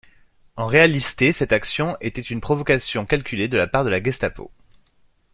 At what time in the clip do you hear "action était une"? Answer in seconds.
1.53-2.41